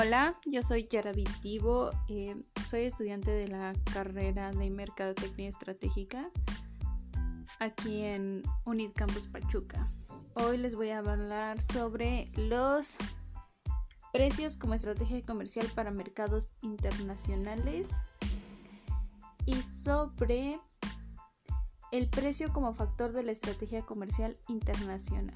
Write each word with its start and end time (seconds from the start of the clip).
Hola, 0.00 0.38
yo 0.46 0.62
soy 0.62 0.86
Yara 0.86 1.10
Vitivo, 1.10 1.90
eh, 2.06 2.36
soy 2.68 2.82
estudiante 2.82 3.32
de 3.32 3.48
la 3.48 3.72
carrera 3.92 4.52
de 4.52 4.70
Mercadotecnia 4.70 5.48
Estratégica 5.48 6.30
aquí 7.58 8.04
en 8.04 8.44
Unid 8.64 8.92
Campus 8.94 9.26
Pachuca. 9.26 9.90
Hoy 10.34 10.58
les 10.58 10.76
voy 10.76 10.90
a 10.90 10.98
hablar 10.98 11.60
sobre 11.60 12.30
los 12.36 12.96
precios 14.12 14.56
como 14.56 14.74
estrategia 14.74 15.20
comercial 15.26 15.66
para 15.74 15.90
mercados 15.90 16.46
internacionales 16.62 17.90
y 19.46 19.60
sobre 19.62 20.60
el 21.90 22.08
precio 22.08 22.52
como 22.52 22.72
factor 22.72 23.10
de 23.10 23.24
la 23.24 23.32
estrategia 23.32 23.82
comercial 23.82 24.38
internacional. 24.46 25.34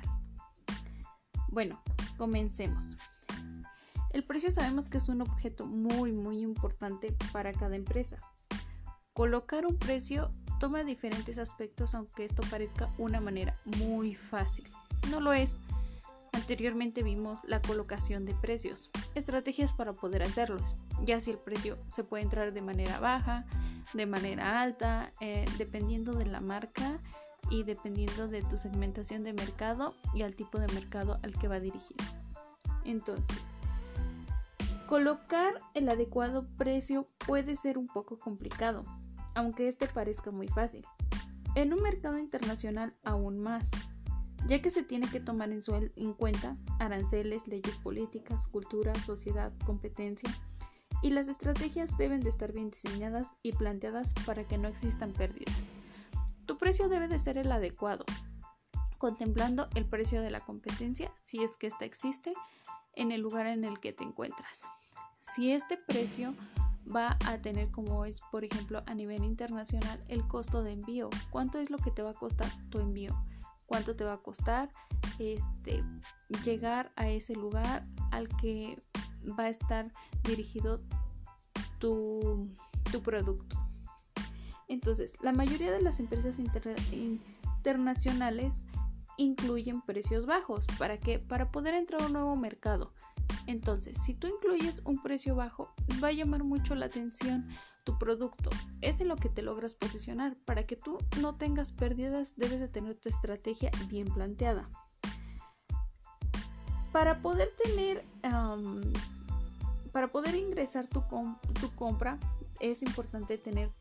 Bueno, 1.49 1.83
comencemos. 2.17 2.97
El 4.13 4.25
precio 4.25 4.51
sabemos 4.51 4.89
que 4.89 4.99
es 4.99 5.09
un 5.09 5.23
objeto 5.23 5.67
muy 5.67 6.13
muy 6.13 6.41
importante 6.41 7.17
para 7.33 7.53
cada 7.53 7.77
empresa. 7.77 8.19
Colocar 9.15 9.67
un 9.67 9.79
precio 9.79 10.31
toma 10.61 10.85
diferentes 10.85 11.39
aspectos 11.39 11.95
aunque 11.95 12.25
esto 12.25 12.43
parezca 12.51 12.93
una 12.99 13.21
manera 13.21 13.57
muy 13.79 14.15
fácil. 14.15 14.69
No 15.11 15.21
lo 15.21 15.33
es. 15.33 15.57
Anteriormente 16.33 17.03
vimos 17.03 17.41
la 17.45 17.61
colocación 17.61 18.25
de 18.25 18.35
precios, 18.35 18.91
estrategias 19.15 19.75
para 19.75 19.93
poder 19.93 20.23
hacerlos, 20.23 20.75
ya 21.05 21.21
si 21.21 21.31
el 21.31 21.39
precio 21.39 21.77
se 21.89 22.05
puede 22.05 22.23
entrar 22.23 22.55
de 22.55 22.63
manera 22.63 22.99
baja, 23.01 23.45
de 23.93 24.07
manera 24.07 24.63
alta, 24.63 25.13
eh, 25.21 25.45
dependiendo 25.59 26.15
de 26.15 26.25
la 26.25 26.41
marca 26.41 26.99
y 27.51 27.65
dependiendo 27.65 28.29
de 28.29 28.43
tu 28.43 28.57
segmentación 28.57 29.25
de 29.25 29.35
mercado 29.35 29.95
y 30.15 30.23
al 30.23 30.35
tipo 30.35 30.59
de 30.59 30.69
mercado 30.69 31.19
al 31.23 31.33
que 31.33 31.49
va 31.49 31.61
dirigido. 31.61 32.03
Entonces, 32.85 33.51
Colocar 34.93 35.55
el 35.73 35.89
adecuado 35.89 36.47
precio 36.59 37.07
puede 37.27 37.57
ser 37.57 37.79
un 37.79 37.87
poco 37.87 38.19
complicado, 38.19 38.85
aunque 39.35 39.67
este 39.67 39.87
parezca 39.87 40.31
muy 40.31 40.49
fácil. 40.49 40.85
En 41.55 41.73
un 41.73 41.81
mercado 41.81 42.19
internacional 42.19 42.95
aún 43.03 43.39
más, 43.39 43.71
ya 44.47 44.61
que 44.61 44.69
se 44.69 44.83
tiene 44.83 45.09
que 45.09 45.19
tomar 45.19 45.51
en, 45.51 45.63
en 45.97 46.13
cuenta 46.13 46.59
aranceles, 46.79 47.49
leyes 47.49 47.79
políticas, 47.79 48.47
cultura, 48.47 48.95
sociedad, 48.97 49.51
competencia, 49.65 50.29
y 51.01 51.09
las 51.09 51.29
estrategias 51.29 51.97
deben 51.97 52.21
de 52.21 52.29
estar 52.29 52.53
bien 52.53 52.71
diseñadas 52.71 53.31
y 53.43 53.53
planteadas 53.53 54.13
para 54.27 54.47
que 54.47 54.59
no 54.59 54.69
existan 54.69 55.15
pérdidas. 55.15 55.71
Tu 56.45 56.59
precio 56.59 56.91
debe 56.91 57.09
de 57.09 57.19
ser 57.19 57.39
el 57.39 57.51
adecuado, 57.51 58.05
contemplando 58.99 59.71
el 59.75 59.87
precio 59.87 60.21
de 60.21 60.31
la 60.31 60.41
competencia 60.41 61.11
si 61.23 61.43
es 61.43 61.57
que 61.57 61.69
ésta 61.69 61.87
existe 61.87 62.35
en 62.95 63.11
el 63.11 63.23
lugar 63.23 63.47
en 63.47 63.65
el 63.65 63.81
que 63.81 63.95
te 63.95 64.05
encuentras. 64.05 64.67
Si 65.23 65.53
este 65.53 65.77
precio 65.79 66.35
va 66.95 67.17
a 67.27 67.39
tener 67.39 67.71
como 67.71 68.05
es 68.05 68.21
por 68.33 68.45
ejemplo 68.45 68.83
a 68.87 68.95
nivel 68.95 69.25
internacional 69.25 70.05
el 70.09 70.27
costo 70.27 70.63
de 70.63 70.73
envío, 70.73 71.09
cuánto 71.31 71.59
es 71.59 71.71
lo 71.71 71.79
que 71.79 71.91
te 71.91 72.03
va 72.03 72.11
a 72.11 72.15
costar 72.15 72.51
tu 72.71 72.81
envío, 72.81 73.15
cuánto 73.67 73.97
te 73.97 74.05
va 74.05 74.15
a 74.15 74.19
costar 74.19 74.69
este 75.19 75.83
llegar 76.45 76.93
a 76.97 77.09
ese 77.09 77.35
lugar 77.35 77.87
al 78.11 78.29
que 78.29 78.83
va 79.39 79.45
a 79.45 79.49
estar 79.49 79.93
dirigido 80.25 80.81
tu, 81.79 82.51
tu 82.91 83.01
producto. 83.03 83.57
Entonces, 84.69 85.15
la 85.23 85.33
mayoría 85.33 85.71
de 85.71 85.83
las 85.83 86.01
empresas 86.01 86.41
internacionales 86.91 88.65
incluyen 89.17 89.83
precios 89.83 90.27
bajos. 90.27 90.67
¿Para 90.79 90.99
qué? 90.99 91.19
Para 91.19 91.51
poder 91.51 91.75
entrar 91.75 92.03
a 92.03 92.07
un 92.07 92.13
nuevo 92.13 92.37
mercado. 92.37 92.93
Entonces, 93.47 93.99
si 94.03 94.15
tú 94.15 94.29
incluyes 94.29 94.83
un 94.85 95.03
precio 95.03 95.35
bajo, 95.35 95.75
va 96.03 96.09
a 96.09 96.13
llamar 96.13 96.45
mucho 96.45 96.75
la 96.75 96.87
atención 96.87 97.49
tu 97.85 97.99
producto. 97.99 98.51
Es 98.81 99.01
en 99.01 99.09
lo 99.09 99.17
que 99.17 99.29
te 99.29 99.43
logras 99.43 99.75
posicionar. 99.75 100.37
Para 100.45 100.67
que 100.67 100.77
tú 100.77 100.99
no 101.21 101.37
tengas 101.37 101.73
pérdidas, 101.73 102.37
debes 102.37 102.61
de 102.61 102.69
tener 102.69 102.97
tu 102.97 103.09
estrategia 103.09 103.71
bien 103.89 104.07
planteada. 104.13 104.69
Para 106.93 107.23
poder 107.23 107.51
tener, 107.65 108.05
para 109.93 110.09
poder 110.09 110.35
ingresar 110.35 110.87
tu, 110.89 111.03
tu 111.61 111.75
compra, 111.75 112.19
es 112.61 112.83
importante 112.83 113.39
tener 113.39 113.73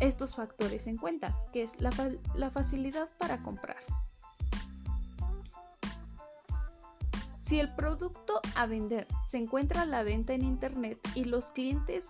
estos 0.00 0.36
factores 0.36 0.86
en 0.86 0.96
cuenta, 0.98 1.36
que 1.52 1.62
es 1.62 1.80
la, 1.80 1.90
la 2.34 2.50
facilidad 2.50 3.08
para 3.18 3.42
comprar. 3.42 3.78
Si 7.46 7.60
el 7.60 7.72
producto 7.72 8.40
a 8.56 8.66
vender 8.66 9.06
se 9.24 9.38
encuentra 9.38 9.82
a 9.82 9.86
la 9.86 10.02
venta 10.02 10.34
en 10.34 10.42
Internet 10.42 10.98
y 11.14 11.26
los 11.26 11.52
clientes 11.52 12.08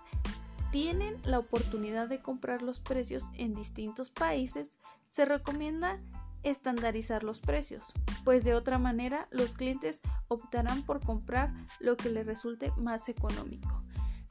tienen 0.72 1.20
la 1.24 1.38
oportunidad 1.38 2.08
de 2.08 2.22
comprar 2.22 2.62
los 2.62 2.80
precios 2.80 3.22
en 3.34 3.52
distintos 3.52 4.12
países, 4.12 4.70
se 5.10 5.26
recomienda 5.26 5.98
estandarizar 6.42 7.22
los 7.22 7.40
precios, 7.40 7.92
pues 8.24 8.44
de 8.44 8.54
otra 8.54 8.78
manera 8.78 9.28
los 9.30 9.56
clientes 9.56 10.00
optarán 10.28 10.84
por 10.84 11.04
comprar 11.04 11.52
lo 11.80 11.98
que 11.98 12.08
les 12.08 12.24
resulte 12.24 12.72
más 12.78 13.10
económico. 13.10 13.82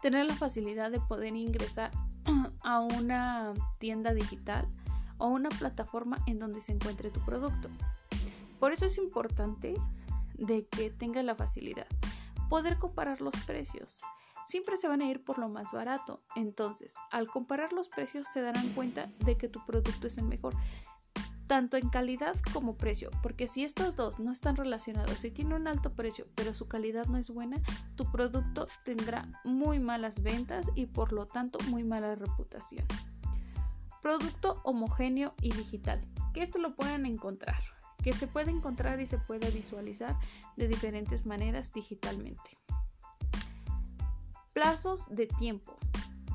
Tener 0.02 0.26
la 0.26 0.34
facilidad 0.34 0.90
de 0.90 1.02
poder 1.02 1.36
ingresar 1.36 1.92
a 2.64 2.80
una 2.80 3.54
tienda 3.78 4.16
digital 4.16 4.68
o 5.20 5.28
una 5.28 5.50
plataforma 5.50 6.18
en 6.26 6.40
donde 6.40 6.62
se 6.62 6.72
encuentre 6.72 7.12
tu 7.12 7.24
producto. 7.24 7.70
Por 8.60 8.72
eso 8.72 8.88
es 8.88 8.98
importante 8.98 9.76
de 10.38 10.68
que 10.68 10.90
tenga 10.90 11.24
la 11.24 11.36
facilidad. 11.36 11.88
Poder 12.50 12.78
comparar 12.78 13.22
los 13.22 13.36
precios. 13.46 14.02
Siempre 14.48 14.78
se 14.78 14.88
van 14.88 15.02
a 15.02 15.10
ir 15.10 15.24
por 15.24 15.40
lo 15.40 15.50
más 15.50 15.72
barato. 15.72 16.22
Entonces, 16.36 16.96
al 17.12 17.28
comparar 17.28 17.74
los 17.74 17.90
precios 17.90 18.28
se 18.28 18.42
darán 18.42 18.70
cuenta 18.70 19.12
de 19.26 19.38
que 19.38 19.50
tu 19.50 19.64
producto 19.66 20.08
es 20.08 20.18
el 20.18 20.26
mejor 20.26 20.54
tanto 21.48 21.78
en 21.78 21.90
calidad 21.90 22.36
como 22.54 22.76
precio, 22.76 23.12
porque 23.22 23.48
si 23.48 23.64
estos 23.64 23.96
dos 23.96 24.20
no 24.20 24.32
están 24.32 24.56
relacionados, 24.56 25.20
si 25.20 25.32
tiene 25.32 25.56
un 25.56 25.68
alto 25.68 25.94
precio 25.94 26.26
pero 26.36 26.54
su 26.54 26.68
calidad 26.68 27.06
no 27.06 27.18
es 27.18 27.30
buena, 27.30 27.62
tu 27.96 28.12
producto 28.12 28.68
tendrá 28.84 29.30
muy 29.44 29.80
malas 29.80 30.22
ventas 30.22 30.72
y 30.76 30.88
por 30.88 31.14
lo 31.14 31.28
tanto 31.28 31.60
muy 31.70 31.84
mala 31.84 32.16
reputación. 32.16 32.86
Producto 34.02 34.62
homogéneo 34.64 35.34
y 35.42 35.52
digital, 35.52 36.02
que 36.34 36.42
esto 36.42 36.60
lo 36.60 36.76
pueden 36.76 37.06
encontrar 37.06 37.75
que 38.06 38.14
se 38.14 38.28
puede 38.28 38.52
encontrar 38.52 39.02
y 39.02 39.08
se 39.08 39.18
puede 39.18 39.50
visualizar 39.50 40.16
de 40.58 40.68
diferentes 40.68 41.26
maneras 41.26 41.74
digitalmente. 41.74 42.56
Plazos 44.54 45.08
de 45.10 45.26
tiempo. 45.26 45.76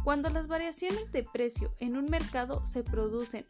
Cuando 0.03 0.30
las 0.30 0.48
variaciones 0.48 1.12
de 1.12 1.22
precio 1.22 1.72
en 1.78 1.97
un 1.97 2.06
mercado 2.06 2.66
se 2.66 2.82
producen 2.82 3.47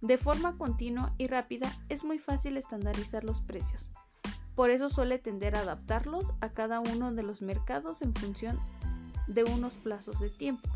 de 0.00 0.18
forma 0.18 0.58
continua 0.58 1.14
y 1.16 1.28
rápida, 1.28 1.72
es 1.88 2.02
muy 2.02 2.18
fácil 2.18 2.56
estandarizar 2.56 3.22
los 3.22 3.40
precios. 3.40 3.92
Por 4.56 4.70
eso 4.70 4.88
suele 4.88 5.20
tender 5.20 5.54
a 5.54 5.60
adaptarlos 5.60 6.34
a 6.40 6.50
cada 6.50 6.80
uno 6.80 7.12
de 7.12 7.22
los 7.22 7.40
mercados 7.40 8.02
en 8.02 8.16
función 8.16 8.58
de 9.28 9.44
unos 9.44 9.76
plazos 9.76 10.18
de 10.18 10.28
tiempo. 10.28 10.68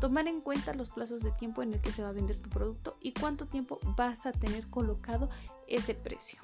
Tomar 0.00 0.28
en 0.28 0.40
cuenta 0.40 0.74
los 0.74 0.88
plazos 0.88 1.22
de 1.22 1.30
tiempo 1.32 1.62
en 1.62 1.74
el 1.74 1.80
que 1.80 1.92
se 1.92 2.02
va 2.02 2.08
a 2.08 2.12
vender 2.12 2.40
tu 2.40 2.48
producto 2.48 2.96
y 3.00 3.12
cuánto 3.12 3.46
tiempo 3.46 3.78
vas 3.96 4.24
a 4.26 4.32
tener 4.32 4.68
colocado 4.68 5.28
ese 5.68 5.94
precio. 5.94 6.40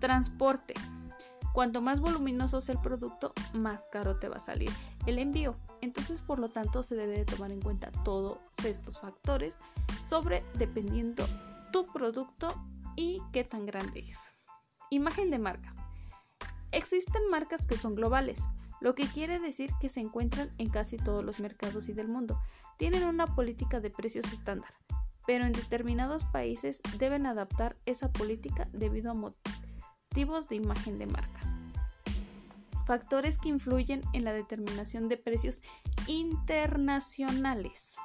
Transporte. 0.00 0.74
Cuanto 1.52 1.80
más 1.80 1.98
voluminoso 1.98 2.60
sea 2.60 2.76
el 2.76 2.80
producto, 2.80 3.32
más 3.52 3.88
caro 3.90 4.20
te 4.20 4.28
va 4.28 4.36
a 4.36 4.40
salir 4.40 4.70
el 5.06 5.18
envío. 5.18 5.56
Entonces, 5.80 6.20
por 6.20 6.38
lo 6.38 6.50
tanto, 6.50 6.84
se 6.84 6.94
debe 6.94 7.16
de 7.16 7.24
tomar 7.24 7.50
en 7.50 7.60
cuenta 7.60 7.90
todos 8.04 8.38
estos 8.64 9.00
factores 9.00 9.58
sobre 10.06 10.44
dependiendo 10.54 11.26
tu 11.72 11.86
producto 11.92 12.48
y 12.94 13.20
qué 13.32 13.42
tan 13.42 13.66
grande 13.66 14.04
es. 14.08 14.30
Imagen 14.90 15.30
de 15.30 15.38
marca. 15.38 15.74
Existen 16.70 17.28
marcas 17.30 17.66
que 17.66 17.76
son 17.76 17.94
globales, 17.94 18.44
lo 18.80 18.94
que 18.94 19.06
quiere 19.06 19.38
decir 19.38 19.72
que 19.80 19.88
se 19.88 20.00
encuentran 20.00 20.50
en 20.58 20.68
casi 20.68 20.96
todos 20.96 21.24
los 21.24 21.40
mercados 21.40 21.88
y 21.88 21.92
del 21.92 22.08
mundo. 22.08 22.40
Tienen 22.76 23.04
una 23.04 23.26
política 23.26 23.80
de 23.80 23.90
precios 23.90 24.32
estándar, 24.32 24.74
pero 25.26 25.44
en 25.44 25.52
determinados 25.52 26.24
países 26.24 26.80
deben 26.98 27.26
adaptar 27.26 27.76
esa 27.86 28.12
política 28.12 28.66
debido 28.72 29.10
a 29.10 29.14
motivos 29.14 30.48
de 30.48 30.56
imagen 30.56 30.98
de 30.98 31.06
marca. 31.06 31.40
Factores 32.86 33.38
que 33.38 33.48
influyen 33.50 34.00
en 34.14 34.24
la 34.24 34.32
determinación 34.32 35.08
de 35.08 35.18
precios 35.18 35.60
internacionales. 36.06 37.96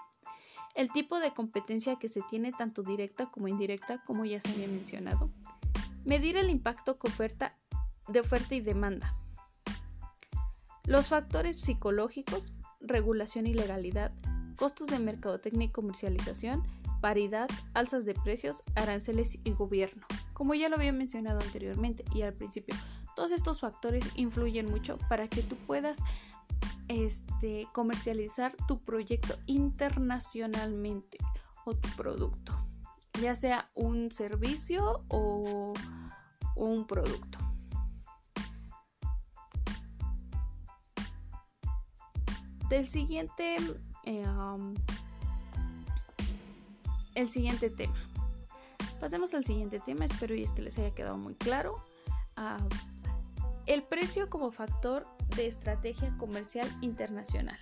El 0.75 0.91
tipo 0.91 1.19
de 1.19 1.33
competencia 1.33 1.97
que 1.97 2.09
se 2.09 2.21
tiene 2.29 2.51
tanto 2.51 2.81
directa 2.81 3.29
como 3.31 3.47
indirecta, 3.47 4.03
como 4.03 4.25
ya 4.25 4.41
se 4.41 4.49
había 4.49 4.67
mencionado. 4.67 5.29
Medir 6.03 6.35
el 6.35 6.49
impacto 6.49 6.97
de 8.09 8.19
oferta 8.19 8.55
y 8.55 8.59
demanda 8.59 9.15
los 10.85 11.07
factores 11.07 11.61
psicológicos, 11.61 12.51
regulación 12.81 13.47
y 13.47 13.53
legalidad, 13.53 14.11
costos 14.57 14.87
de 14.87 14.99
mercadotecnia 14.99 15.67
y 15.67 15.71
comercialización, 15.71 16.63
paridad, 17.01 17.49
alzas 17.73 18.05
de 18.05 18.13
precios, 18.13 18.63
aranceles 18.75 19.39
y 19.43 19.51
gobierno. 19.51 20.05
Como 20.33 20.55
ya 20.55 20.69
lo 20.69 20.75
había 20.75 20.93
mencionado 20.93 21.39
anteriormente 21.39 22.03
y 22.13 22.21
al 22.21 22.33
principio, 22.33 22.75
Todos 23.15 23.31
estos 23.31 23.59
factores 23.59 24.03
influyen 24.15 24.65
mucho 24.65 24.97
para 25.07 25.27
que 25.27 25.43
tú 25.43 25.55
puedas 25.67 26.01
este, 26.87 27.67
comercializar 27.71 28.55
tu 28.67 28.79
proyecto 28.83 29.37
internacionalmente 29.45 31.19
o 31.63 31.75
tu 31.75 31.89
producto, 31.89 32.53
ya 33.21 33.35
sea 33.35 33.69
un 33.75 34.11
servicio 34.11 35.05
o 35.09 35.73
un 36.55 36.87
producto. 36.87 37.37
Del 42.73 42.87
siguiente, 42.87 43.57
eh, 44.03 44.25
el 47.13 47.29
siguiente 47.29 47.69
tema. 47.69 47.93
Pasemos 48.99 49.35
al 49.35 49.45
siguiente 49.45 49.79
tema, 49.79 50.05
espero 50.05 50.33
y 50.33 50.41
este 50.41 50.63
les 50.63 50.79
haya 50.79 50.89
quedado 50.89 51.15
muy 51.15 51.35
claro. 51.35 51.85
Ah, 52.35 52.57
el 53.67 53.83
precio 53.83 54.27
como 54.27 54.49
factor 54.49 55.05
de 55.35 55.45
estrategia 55.45 56.17
comercial 56.17 56.67
internacional. 56.81 57.59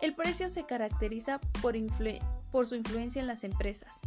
El 0.00 0.14
precio 0.14 0.48
se 0.48 0.66
caracteriza 0.66 1.40
por, 1.60 1.74
por 2.52 2.68
su 2.68 2.76
influencia 2.76 3.20
en 3.20 3.26
las 3.26 3.42
empresas, 3.42 4.02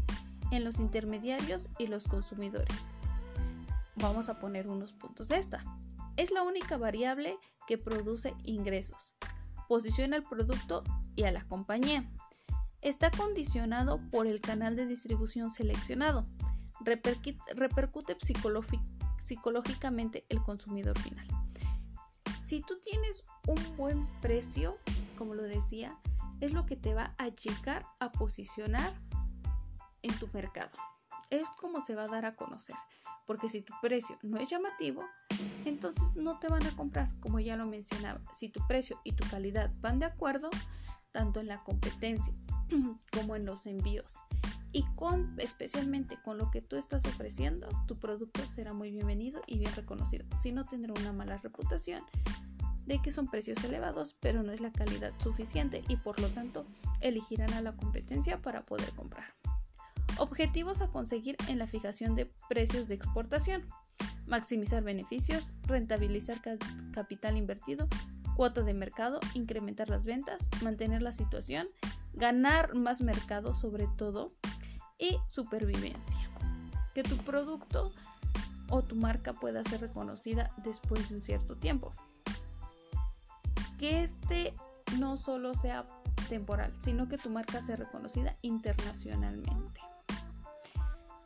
en 0.52 0.64
los 0.64 0.80
intermediarios 0.80 1.68
y 1.78 1.88
los 1.88 2.08
consumidores. 2.08 2.88
Vamos 3.98 4.30
a 4.30 4.40
poner 4.40 4.70
unos 4.70 4.94
puntos 4.94 5.28
de 5.28 5.40
esta. 5.40 5.62
Es 6.16 6.32
la 6.32 6.44
única 6.44 6.78
variable 6.78 7.38
que 7.68 7.78
produce 7.78 8.34
ingresos, 8.44 9.18
posiciona 9.68 10.16
el 10.16 10.24
producto 10.24 10.84
y 11.16 11.24
a 11.24 11.32
la 11.32 11.46
compañía. 11.48 12.10
Está 12.82 13.12
condicionado 13.12 14.00
por 14.12 14.28
el 14.28 14.40
canal 14.40 14.76
de 14.76 14.86
distribución 14.86 15.52
seleccionado. 15.52 16.26
repercute 16.80 18.18
psicológicamente 19.24 20.26
el 20.30 20.42
consumidor 20.44 20.98
final. 21.00 21.28
Si 22.42 22.62
tú 22.62 22.80
tienes 22.80 23.26
un 23.46 23.58
buen 23.76 24.08
precio, 24.22 24.78
como 25.18 25.34
lo 25.34 25.44
decía, 25.44 25.98
es 26.40 26.54
lo 26.54 26.66
que 26.66 26.76
te 26.76 26.94
va 26.94 27.14
a 27.18 27.28
llegar 27.28 27.86
a 28.00 28.12
posicionar 28.12 28.94
en 30.02 30.18
tu 30.18 30.30
mercado. 30.30 30.72
Es 31.30 31.44
como 31.60 31.82
se 31.82 31.96
va 31.96 32.04
a 32.04 32.08
dar 32.08 32.26
a 32.26 32.36
conocer. 32.36 32.76
Porque 33.28 33.50
si 33.50 33.62
tu 33.62 33.74
precio 33.82 34.18
no 34.24 34.40
es 34.40 34.50
llamativo, 34.50 35.04
entonces 35.66 36.16
no 36.16 36.40
te 36.40 36.48
van 36.48 36.66
a 36.66 36.76
comprar, 36.76 37.12
como 37.20 37.40
ya 37.40 37.56
lo 37.56 37.68
mencionaba. 37.68 38.22
Si 38.32 38.50
tu 38.50 38.66
precio 38.68 39.00
y 39.04 39.12
tu 39.12 39.30
calidad 39.30 39.72
van 39.82 40.00
de 40.00 40.06
acuerdo, 40.06 40.50
tanto 41.12 41.40
en 41.40 41.48
la 41.48 41.64
competencia 41.64 42.34
como 43.12 43.36
en 43.36 43.46
los 43.46 43.68
envíos 43.68 44.16
y 44.72 44.84
con 44.96 45.36
especialmente 45.40 46.18
con 46.24 46.38
lo 46.38 46.52
que 46.52 46.62
tú 46.62 46.78
estás 46.78 47.06
ofreciendo, 47.06 47.68
tu 47.88 48.00
producto 48.00 48.48
será 48.48 48.74
muy 48.74 48.92
bienvenido 48.92 49.42
y 49.46 49.60
bien 49.60 49.74
reconocido. 49.76 50.26
Si 50.40 50.52
no 50.52 50.66
tendrá 50.66 50.94
una 50.94 51.14
mala 51.14 51.38
reputación 51.38 52.04
de 52.86 53.02
que 53.02 53.12
son 53.12 53.28
precios 53.28 53.64
elevados, 53.64 54.16
pero 54.22 54.44
no 54.44 54.52
es 54.52 54.62
la 54.62 54.72
calidad 54.72 55.14
suficiente 55.20 55.84
y 55.88 55.98
por 55.98 56.20
lo 56.20 56.30
tanto 56.30 56.66
elegirán 57.02 57.54
a 57.54 57.62
la 57.62 57.76
competencia 57.76 58.42
para 58.42 58.64
poder 58.64 58.90
comprar. 58.92 59.34
Objetivos 60.20 60.82
a 60.82 60.88
conseguir 60.88 61.38
en 61.48 61.60
la 61.60 61.68
fijación 61.68 62.16
de 62.16 62.32
precios 62.50 62.88
de 62.88 62.96
exportación. 62.96 63.66
Maximizar 64.26 64.84
beneficios, 64.84 65.54
rentabilizar 65.64 66.42
capital 66.92 67.38
invertido, 67.38 67.88
cuota 68.36 68.62
de 68.62 68.74
mercado, 68.74 69.20
incrementar 69.34 69.90
las 69.90 70.04
ventas, 70.04 70.50
mantener 70.64 71.02
la 71.02 71.12
situación, 71.12 71.68
ganar 72.14 72.76
más 72.76 73.02
mercado 73.02 73.54
sobre 73.54 73.88
todo 73.98 74.30
y 75.00 75.18
supervivencia. 75.30 76.20
Que 76.94 77.04
tu 77.04 77.18
producto 77.18 77.94
o 78.70 78.84
tu 78.84 78.96
marca 78.96 79.34
pueda 79.34 79.64
ser 79.64 79.82
reconocida 79.82 80.52
después 80.64 81.10
de 81.10 81.16
un 81.16 81.24
cierto 81.24 81.56
tiempo. 81.56 81.94
Que 83.78 84.04
este 84.04 84.54
no 85.00 85.18
solo 85.18 85.54
sea 85.54 85.86
temporal, 86.28 86.74
sino 86.80 87.08
que 87.08 87.18
tu 87.18 87.30
marca 87.30 87.62
sea 87.62 87.76
reconocida 87.76 88.36
internacionalmente. 88.42 89.82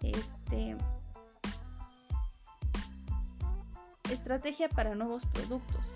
Este 0.01 0.75
estrategia 4.11 4.67
para 4.69 4.95
nuevos 4.95 5.25
productos. 5.25 5.95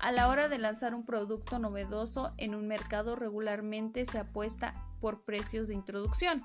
A 0.00 0.10
la 0.10 0.28
hora 0.28 0.48
de 0.48 0.58
lanzar 0.58 0.94
un 0.94 1.04
producto 1.04 1.58
novedoso 1.60 2.32
en 2.36 2.54
un 2.56 2.66
mercado 2.66 3.14
regularmente 3.14 4.04
se 4.04 4.18
apuesta 4.18 4.74
por 5.00 5.22
precios 5.22 5.68
de 5.68 5.74
introducción, 5.74 6.42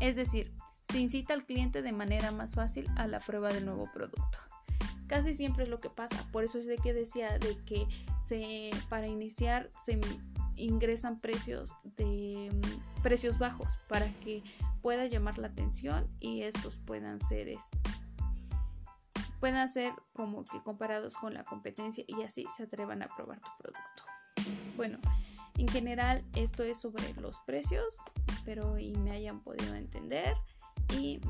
es 0.00 0.14
decir, 0.14 0.52
se 0.90 0.98
incita 0.98 1.32
al 1.32 1.46
cliente 1.46 1.80
de 1.80 1.92
manera 1.92 2.32
más 2.32 2.54
fácil 2.54 2.86
a 2.96 3.06
la 3.06 3.18
prueba 3.20 3.50
del 3.50 3.64
nuevo 3.64 3.88
producto. 3.94 4.38
Casi 5.06 5.32
siempre 5.32 5.64
es 5.64 5.70
lo 5.70 5.78
que 5.78 5.90
pasa, 5.90 6.26
por 6.32 6.44
eso 6.44 6.58
es 6.58 6.66
de 6.66 6.76
que 6.76 6.92
decía 6.92 7.38
de 7.38 7.56
que 7.64 7.86
se 8.20 8.70
para 8.88 9.06
iniciar 9.06 9.70
se 9.78 9.98
ingresan 10.62 11.18
precios 11.18 11.74
de 11.96 12.50
mm, 12.52 13.02
precios 13.02 13.38
bajos 13.38 13.78
para 13.88 14.08
que 14.20 14.42
pueda 14.80 15.06
llamar 15.06 15.38
la 15.38 15.48
atención 15.48 16.08
y 16.20 16.42
estos 16.42 16.78
puedan 16.78 17.20
ser 17.20 17.48
puedan 19.40 19.68
ser 19.68 19.92
como 20.12 20.44
que 20.44 20.62
comparados 20.62 21.16
con 21.16 21.34
la 21.34 21.44
competencia 21.44 22.04
y 22.06 22.22
así 22.22 22.46
se 22.56 22.62
atrevan 22.62 23.02
a 23.02 23.08
probar 23.16 23.40
tu 23.40 23.50
producto. 23.58 24.04
Bueno, 24.76 24.98
en 25.58 25.66
general 25.66 26.24
esto 26.36 26.62
es 26.62 26.78
sobre 26.78 27.12
los 27.14 27.40
precios, 27.40 27.96
espero 28.28 28.78
y 28.78 28.92
me 28.92 29.10
hayan 29.10 29.40
podido 29.40 29.74
entender 29.74 30.36
y 30.96 31.20